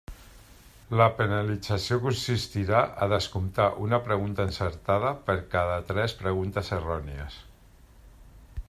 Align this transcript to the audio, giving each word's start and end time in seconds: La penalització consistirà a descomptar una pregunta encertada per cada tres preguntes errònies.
La 1.01 1.05
penalització 1.17 1.97
consistirà 2.05 2.79
a 3.05 3.09
descomptar 3.11 3.67
una 3.89 4.01
pregunta 4.09 4.49
encertada 4.51 5.13
per 5.29 5.37
cada 5.55 5.79
tres 5.93 6.19
preguntes 6.25 6.75
errònies. 6.81 7.39